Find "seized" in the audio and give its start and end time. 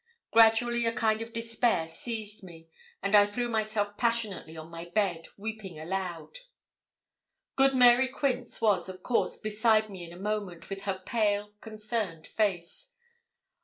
1.87-2.41